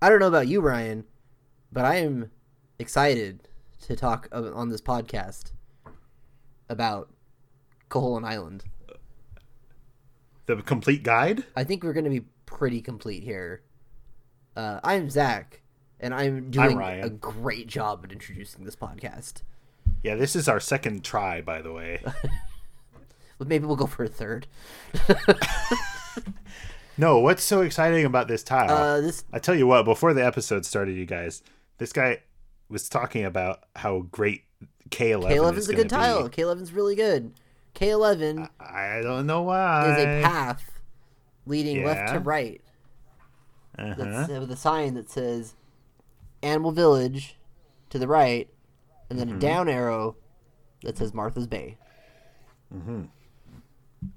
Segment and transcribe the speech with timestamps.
[0.00, 1.04] I don't know about you, Ryan,
[1.72, 2.30] but I am
[2.78, 3.48] excited
[3.82, 5.50] to talk on this podcast
[6.68, 7.10] about
[7.90, 8.62] Koholint Island.
[10.46, 11.44] The complete guide?
[11.56, 13.62] I think we're going to be pretty complete here.
[14.54, 15.62] Uh, I'm Zach,
[15.98, 19.42] and I'm doing I'm a great job at introducing this podcast.
[20.04, 22.00] Yeah, this is our second try, by the way.
[22.04, 24.46] well, maybe we'll go for a third.
[26.98, 28.70] no, what's so exciting about this tile?
[28.70, 31.42] Uh, this I tell you what, before the episode started, you guys,
[31.78, 32.22] this guy
[32.68, 34.42] was talking about how great
[34.90, 36.28] K11 K11 is a good tile.
[36.28, 36.42] Be.
[36.42, 37.32] K11's really good.
[37.74, 39.92] K11 I, I don't know why.
[39.96, 40.70] is a path
[41.46, 41.86] leading Yeah.
[41.86, 42.60] left to right.
[43.78, 43.94] Uh-huh.
[43.96, 45.54] That's uh, with a sign that says
[46.42, 47.36] Animal Village
[47.90, 48.48] to the right,
[49.08, 49.36] and then Mm-hmm.
[49.36, 50.16] a down arrow
[50.82, 51.76] that says Martha's Bay.
[52.74, 53.04] Mm-hmm.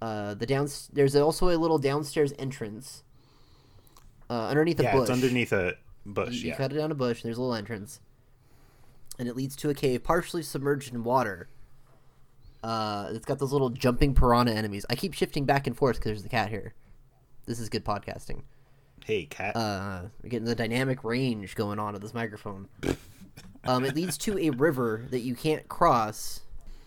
[0.00, 3.02] Uh, the down there's also a little downstairs entrance
[4.30, 5.02] uh, underneath a Yeah, bush.
[5.02, 5.74] it's underneath a
[6.06, 6.34] bush.
[6.34, 7.22] You, you cut it down a bush.
[7.22, 8.00] And there's a little entrance,
[9.18, 11.48] and it leads to a cave partially submerged in water.
[12.62, 14.86] Uh, it's got those little jumping piranha enemies.
[14.88, 16.72] I keep shifting back and forth because there's the cat here.
[17.46, 18.42] This is good podcasting.
[19.04, 19.54] Hey, cat.
[19.54, 22.68] Uh, we're getting the dynamic range going on of this microphone.
[23.64, 26.40] um, it leads to a river that you can't cross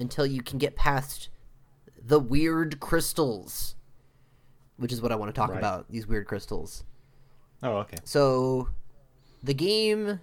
[0.00, 1.28] until you can get past
[2.04, 3.74] the weird crystals,
[4.76, 5.58] which is what I want to talk Right.
[5.58, 5.90] about.
[5.90, 6.84] These weird crystals.
[7.62, 7.98] oh, okay.
[8.04, 8.68] So,
[9.42, 10.20] the game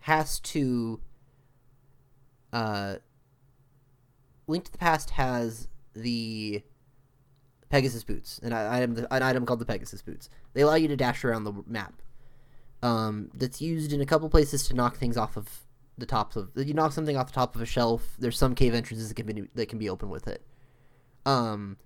[0.00, 1.00] has to.
[2.52, 2.96] Uh,
[4.46, 6.62] Link to the Past has the
[7.68, 10.30] Pegasus boots, an item, an item called the Pegasus boots.
[10.54, 12.00] They allow you to dash around the map.
[12.82, 15.66] Um, that's used in a couple places to knock things off of
[15.98, 16.50] the tops of.
[16.54, 18.16] You knock something off the top of a shelf.
[18.18, 20.42] There's some cave entrances that can be that can be open with it.
[21.26, 21.76] Um,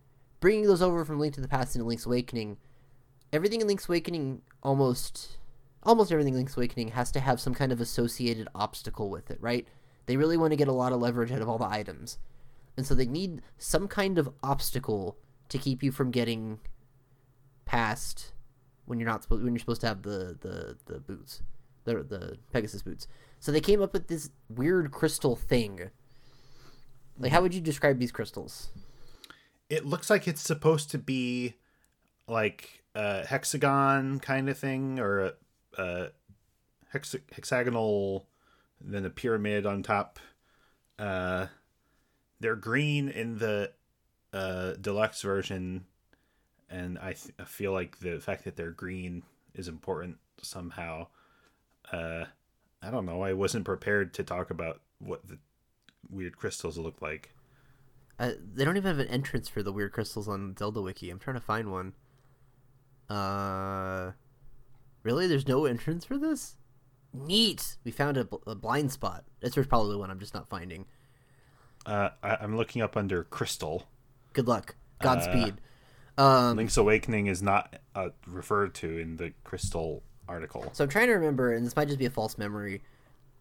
[0.40, 2.58] bringing those over from Link to the Past into Link's Awakening
[3.32, 5.38] everything in Link's Awakening almost
[5.82, 9.38] almost everything in Link's Awakening has to have some kind of associated obstacle with it,
[9.40, 9.66] right?
[10.06, 12.18] They really want to get a lot of leverage out of all the items.
[12.76, 15.16] And so they need some kind of obstacle
[15.48, 16.60] to keep you from getting
[17.64, 18.32] past
[18.84, 21.42] when you're not supposed when you're supposed to have the the, the boots.
[21.84, 23.08] The the Pegasus boots.
[23.42, 25.90] So they came up with this weird crystal thing.
[27.18, 28.70] Like how would you describe these crystals?
[29.68, 31.54] It looks like it's supposed to be
[32.28, 35.32] like a hexagon kind of thing, or a,
[35.76, 36.08] a
[36.92, 38.28] hex- hexagonal,
[38.80, 40.20] then a pyramid on top.
[40.96, 41.46] Uh,
[42.38, 43.72] they're green in the
[44.32, 45.84] uh, deluxe version,
[46.70, 51.08] and I, th- I feel like the fact that they're green is important somehow.
[51.90, 52.26] Uh,
[52.82, 53.22] I don't know.
[53.22, 55.38] I wasn't prepared to talk about what the
[56.10, 57.34] weird crystals look like.
[58.18, 61.10] Uh, they don't even have an entrance for the weird crystals on Zelda Wiki.
[61.10, 61.92] I'm trying to find one.
[63.08, 64.12] Uh,
[65.02, 65.26] really?
[65.26, 66.56] There's no entrance for this?
[67.12, 67.76] Neat.
[67.84, 69.24] We found a, bl- a blind spot.
[69.40, 70.86] This was probably the one I'm just not finding.
[71.84, 73.86] Uh, I, I'm looking up under crystal.
[74.32, 74.76] Good luck.
[75.00, 75.54] Godspeed.
[76.16, 80.68] um, Link's Awakening is not uh, referred to in the crystal article.
[80.72, 82.82] so I'm trying to remember, and this might just be a false memory.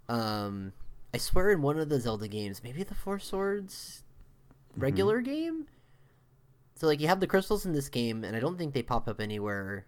[0.09, 0.73] Um,
[1.13, 4.03] I swear in one of the Zelda games, maybe the Four Swords
[4.77, 5.67] regular game.
[6.75, 9.07] So like you have the crystals in this game, and I don't think they pop
[9.07, 9.85] up anywhere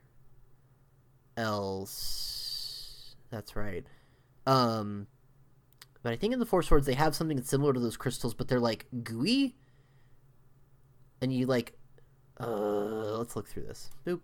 [1.38, 3.16] else.
[3.30, 3.86] That's right.
[4.46, 5.08] Um,
[6.04, 8.34] but I think in the Four Swords they have something that's similar to those crystals,
[8.34, 9.56] but they're like gooey.
[11.22, 11.74] And you like,
[12.40, 13.90] uh, let's look through this.
[14.06, 14.22] Nope.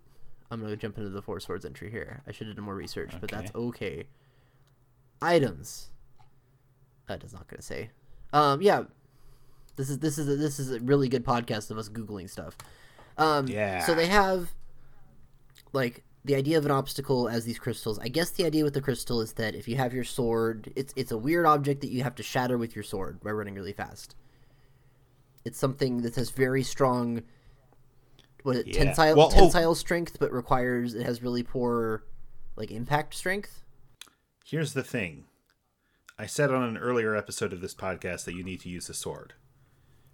[0.50, 2.22] I'm gonna jump into the Four Swords entry here.
[2.26, 4.04] I should have done more research, but that's okay.
[5.22, 5.90] Items.
[7.06, 7.90] That is not gonna say.
[8.32, 8.84] Um, yeah.
[9.76, 12.56] This is this is a, this is a really good podcast of us googling stuff.
[13.16, 13.84] Um, Yeah.
[13.84, 14.50] So they have
[15.72, 17.98] like the idea of an obstacle as these crystals.
[17.98, 20.92] I guess the idea with the crystal is that if you have your sword, it's
[20.96, 23.72] it's a weird object that you have to shatter with your sword by running really
[23.72, 24.16] fast.
[25.44, 27.22] It's something that has very strong
[28.42, 28.84] what is it, Yeah.
[28.84, 29.38] tensile Well, oh.
[29.38, 32.04] tensile strength, but requires it has really poor
[32.56, 33.62] like impact strength.
[34.44, 35.24] Here's the thing.
[36.18, 38.94] I said on an earlier episode of this podcast that you need to use a
[38.94, 39.34] sword.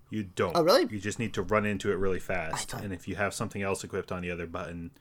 [0.09, 0.57] You don't.
[0.57, 0.87] Oh, really?
[0.89, 2.71] You just need to run into it really fast.
[2.71, 4.93] thought- And if you have something else equipped on the other button,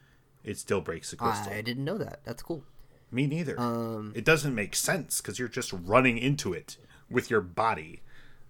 [0.44, 1.54] it still breaks the crystal.
[1.54, 2.22] I didn't know that.
[2.24, 2.64] That's cool.
[3.12, 3.60] Me neither.
[3.60, 6.78] Um, it doesn't make sense because you're just running into it
[7.10, 8.02] with your body.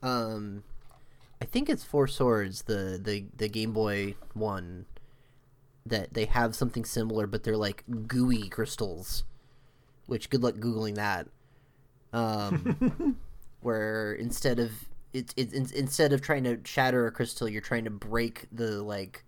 [0.01, 0.63] um,
[1.41, 4.85] I think it's Four Swords, the the the Game Boy one,
[5.85, 9.23] that they have something similar, but they're like gooey crystals.
[10.07, 11.27] Which good luck googling that.
[12.13, 13.17] Um,
[13.61, 14.71] where instead of
[15.13, 18.81] it's it, in- instead of trying to shatter a crystal, you're trying to break the
[18.83, 19.23] like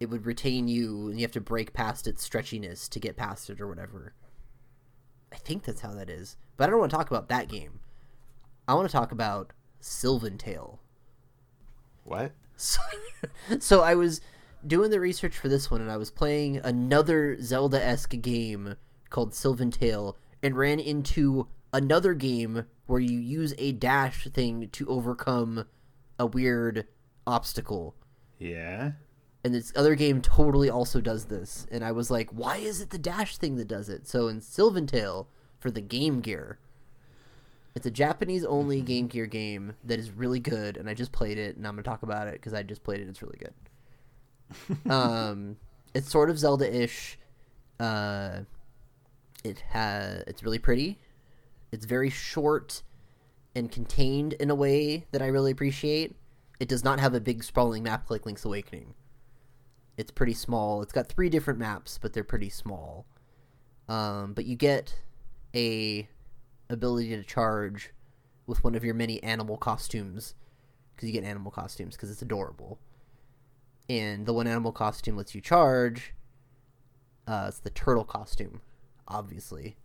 [0.00, 3.50] it would retain you, and you have to break past its stretchiness to get past
[3.50, 4.14] it or whatever.
[5.32, 6.36] I think that's how that is.
[6.56, 7.80] But I don't want to talk about that game.
[8.66, 10.80] I want to talk about Sylvan Tale.
[12.04, 12.32] What?
[12.56, 12.80] So,
[13.60, 14.20] so I was
[14.66, 18.76] doing the research for this one, and I was playing another Zelda esque game
[19.10, 24.86] called Sylvan Tale, and ran into another game where you use a dash thing to
[24.88, 25.66] overcome
[26.18, 26.86] a weird
[27.26, 27.94] obstacle.
[28.38, 28.92] Yeah.
[29.44, 31.66] And this other game totally also does this.
[31.70, 34.06] And I was like, why is it the dash thing that does it?
[34.06, 35.28] So in Sylvan Tale
[35.58, 36.58] for the Game Gear,
[37.78, 40.76] it's a Japanese only Game Gear game that is really good.
[40.76, 42.82] And I just played it, and I'm going to talk about it because I just
[42.82, 43.08] played it.
[43.08, 44.90] It's really good.
[44.90, 45.56] um,
[45.94, 47.16] it's sort of Zelda ish.
[47.78, 48.40] Uh,
[49.44, 50.98] it has, it's really pretty.
[51.70, 52.82] It's very short
[53.54, 56.16] and contained in a way that I really appreciate.
[56.58, 58.94] It does not have a big sprawling map like Link's Awakening.
[59.96, 60.82] It's pretty small.
[60.82, 63.06] It's got three different maps, but they're pretty small.
[63.88, 64.96] Um, but you get
[65.54, 66.08] a
[66.70, 67.90] ability to charge
[68.46, 70.34] with one of your many animal costumes
[70.94, 72.78] because you get animal costumes because it's adorable.
[73.88, 76.12] And the one animal costume lets you charge.
[77.26, 78.60] Uh, it's the turtle costume,
[79.06, 79.76] obviously.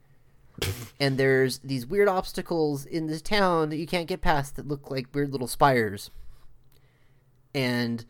[1.00, 4.90] and there's these weird obstacles in this town that you can't get past that look
[4.90, 6.10] like weird little spires.
[7.54, 8.06] And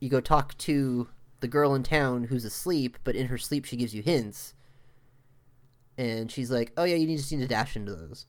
[0.00, 1.08] you go talk to
[1.40, 4.54] the girl in town who's asleep, but in her sleep she gives you hints.
[5.96, 8.26] And she's like, "Oh yeah, you just need to dash into those."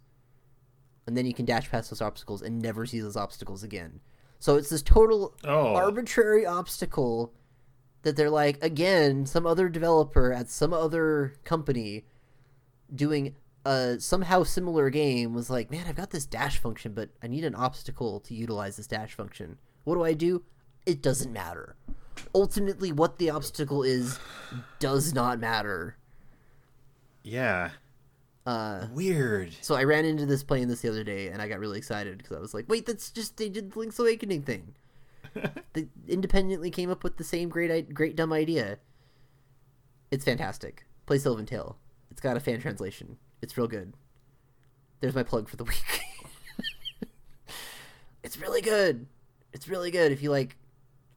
[1.07, 3.99] And then you can dash past those obstacles and never see those obstacles again.
[4.39, 5.75] So it's this total Oh.
[5.75, 7.33] arbitrary obstacle
[8.03, 12.05] that they're like again some other developer at some other company
[12.93, 13.35] doing
[13.65, 17.43] a somehow similar game was like man i've got this dash function but i need
[17.43, 20.43] an obstacle to utilize this dash function what do i do
[20.85, 21.75] it doesn't matter
[22.35, 24.19] ultimately what the obstacle is
[24.77, 25.97] does not matter
[27.25, 27.71] Yeah.
[28.45, 29.51] uh Weird.
[29.61, 32.17] so i ran into this playing this the other day and i got really excited
[32.19, 34.75] because i was like wait that's just they did the link's awakening thing.
[35.73, 38.77] They independently came up with the same great i- great dumb idea.
[40.11, 40.85] It's fantastic.
[41.07, 41.77] Play sylvan tale
[42.11, 43.17] it's got a fan translation.
[43.41, 43.93] It's real good.
[45.01, 45.83] There's my plug for the week.
[48.23, 49.07] It's really good.
[49.53, 50.55] It's really good if you like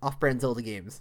[0.03, 1.01] off-brand zelda games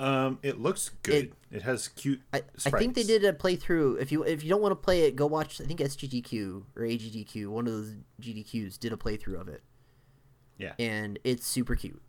[0.00, 1.32] Um, it looks good.
[1.50, 2.22] It, has cute.
[2.32, 4.00] I, I think they did a playthrough.
[4.00, 5.60] If you if you don't want to play it, go watch.
[5.60, 9.62] I think SGDQ or AGDQ, one of those GDQs, did a playthrough of it.
[10.60, 10.74] Yeah.
[10.78, 12.02] and it's super cute.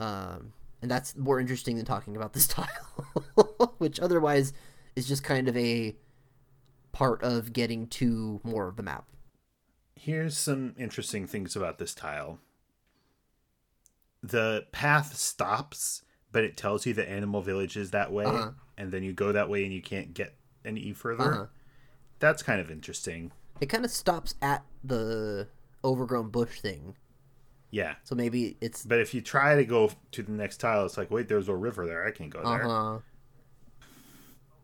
[0.00, 4.52] Um, and that's more interesting than talking about this tile, which otherwise
[4.96, 5.96] is just kind of a
[6.90, 9.04] part of getting to more of the map.
[9.94, 12.40] Here's some interesting things about this tile.
[14.20, 18.50] The path stops, but it tells you the animal village is that way, Uh-huh.
[18.76, 20.34] and then you go that way and you can't get
[20.64, 21.32] any further.
[21.32, 21.46] Uh-huh.
[22.18, 23.32] That's kind of interesting.
[23.60, 25.48] It kind of stops at the
[25.84, 26.96] overgrown bush thing,
[27.70, 27.96] Yeah.
[28.04, 31.10] so maybe it's But if you try to go to the next tile, it's like,
[31.10, 32.06] wait, there's a river there.
[32.06, 32.62] I can't go there.
[32.64, 32.98] huh.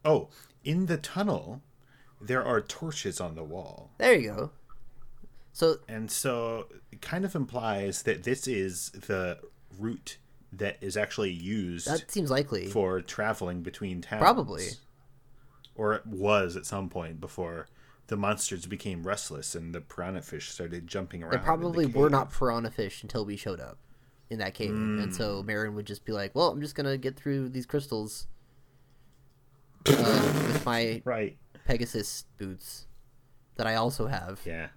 [0.04, 0.28] Oh,
[0.64, 1.62] in the tunnel,
[2.20, 3.90] there are torches on the wall.
[3.98, 4.50] There you go.
[5.52, 9.40] So And so it kind of implies that this is the
[9.76, 10.18] route
[10.52, 12.66] that is actually used that seems likely.
[12.68, 14.20] for traveling between towns.
[14.20, 14.66] Probably.
[15.74, 17.68] Or it was at some point before
[18.08, 21.32] the monsters became restless and the piranha fish started jumping around.
[21.32, 23.78] There in the probably were not piranha fish until we showed up
[24.30, 25.10] in that cave, and Hmm.
[25.12, 28.26] so Marin would just be like, "Well, I'm just gonna get through these crystals
[29.86, 31.36] uh, with my Right.
[31.66, 32.86] Pegasus boots
[33.56, 34.68] that I also have." Yeah.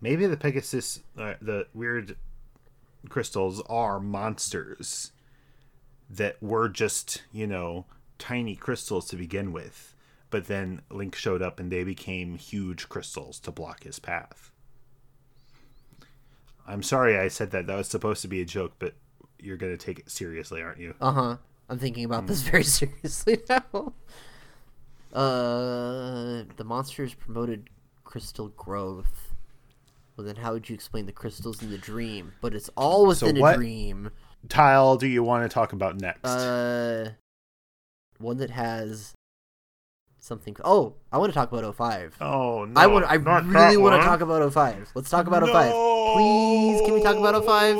[0.00, 2.16] Maybe the Pegasus, uh, the weird
[3.06, 5.12] crystals are monsters
[6.08, 7.86] that were just, you know,
[8.18, 9.94] tiny crystals to begin with.
[10.30, 14.50] But then Link showed up and they became huge crystals to block his path.
[16.66, 17.66] I'm sorry I said that.
[17.66, 18.94] That was supposed to be a joke, but
[19.38, 20.94] you're going to take it seriously, aren't you?
[21.00, 21.36] Uh huh.
[21.68, 22.26] I'm thinking about Hmm.
[22.26, 23.92] this very seriously now.
[25.12, 27.70] Uh, the monsters promoted
[28.04, 29.25] crystal growth.
[30.16, 32.32] Well, then how would you explain the crystals in the dream?
[32.40, 34.10] But it's all within a what- dream.
[34.48, 36.24] Tile, do you want to talk about next?
[36.24, 37.10] Uh,
[38.18, 39.12] one that has
[40.20, 40.56] something.
[40.64, 42.16] Oh, I want to talk about 05.
[42.20, 42.80] oh, no!
[42.80, 43.06] I want.
[43.06, 44.92] I really want to talk about 05.
[44.94, 45.72] Let's talk about 05.
[46.14, 47.76] Please, can we talk about 05?